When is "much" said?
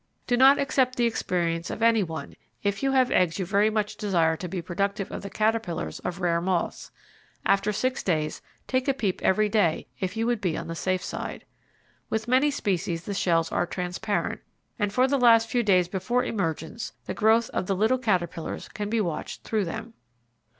3.69-3.97